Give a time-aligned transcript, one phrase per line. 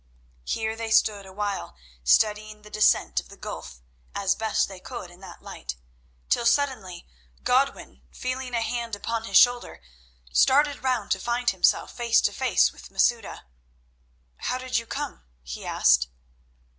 [0.45, 3.83] Here they stood awhile studying the descent of the gulf
[4.15, 5.75] as best they could in that light,
[6.27, 7.07] till suddenly
[7.43, 9.79] Godwin, feeling a hand upon his shoulder,
[10.31, 13.45] started round to find himself face to face with Masouda.
[14.37, 16.07] "How did you come?" he asked.